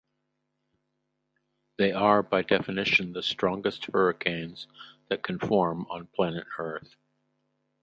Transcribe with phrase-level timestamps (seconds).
[1.77, 4.65] They are by definition the strongest hurricanes
[5.09, 6.95] that can form on planet Earth.